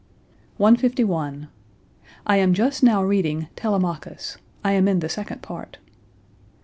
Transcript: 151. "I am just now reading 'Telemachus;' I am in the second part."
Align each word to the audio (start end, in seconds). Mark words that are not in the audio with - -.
151. 0.57 1.47
"I 2.25 2.37
am 2.37 2.55
just 2.55 2.81
now 2.81 3.03
reading 3.03 3.49
'Telemachus;' 3.55 4.37
I 4.63 4.71
am 4.71 4.87
in 4.87 4.97
the 4.97 5.07
second 5.07 5.43
part." 5.43 5.77